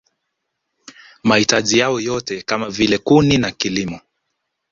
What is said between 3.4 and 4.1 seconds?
kilimo